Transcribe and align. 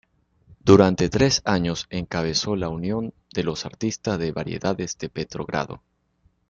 Durante 0.63 1.09
tres 1.11 1.43
años 1.45 1.85
encabezó 1.91 2.55
la 2.55 2.69
Unión 2.69 3.13
de 3.35 3.43
los 3.43 3.67
Artistas 3.67 4.17
de 4.17 4.31
Variedades 4.31 4.97
de 4.97 5.09
Petrogrado. 5.09 5.83